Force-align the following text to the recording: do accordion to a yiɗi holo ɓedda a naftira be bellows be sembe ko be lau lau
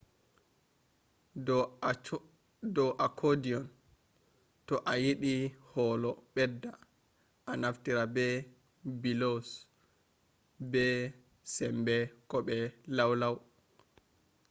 do 2.75 2.85
accordion 3.05 3.63
to 4.67 4.75
a 4.91 4.93
yiɗi 5.03 5.33
holo 5.71 6.11
ɓedda 6.33 6.69
a 7.49 7.51
naftira 7.61 8.03
be 8.15 8.25
bellows 9.01 9.47
be 10.71 10.83
sembe 11.53 11.95
ko 12.29 12.37
be 12.47 12.57
lau 12.95 13.11
lau 13.21 13.35